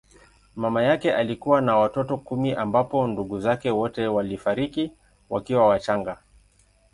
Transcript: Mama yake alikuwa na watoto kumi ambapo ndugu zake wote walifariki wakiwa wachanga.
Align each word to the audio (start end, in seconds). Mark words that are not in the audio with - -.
Mama 0.55 0.83
yake 0.83 1.13
alikuwa 1.13 1.61
na 1.61 1.77
watoto 1.77 2.17
kumi 2.17 2.53
ambapo 2.53 3.07
ndugu 3.07 3.39
zake 3.39 3.71
wote 3.71 4.07
walifariki 4.07 4.91
wakiwa 5.29 5.67
wachanga. 5.67 6.17